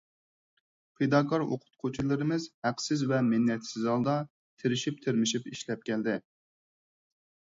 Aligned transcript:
پىداكار 0.99 1.43
ئوقۇتقۇچىلىرىمىز 1.45 2.47
ھەقسىز 2.67 3.03
ۋە 3.11 3.19
مىننەتسىز 3.27 3.83
ھالدا، 3.89 4.15
تىرىشىپ-تىرمىشىپ 4.63 5.45
ئىشلەپ 5.53 5.85
كەلدى. 5.91 6.17